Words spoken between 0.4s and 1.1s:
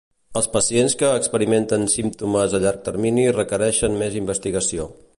pacients